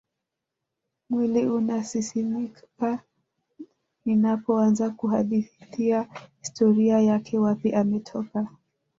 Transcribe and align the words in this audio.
Mwiliunasisimka 1.09 2.99
ninapoanza 4.05 4.89
kuhadithia 4.89 6.07
historia 6.41 6.99
yake 6.99 7.39
wapi 7.39 7.73
ametoka 7.75 8.47